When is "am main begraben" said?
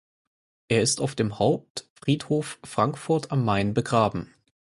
3.31-4.33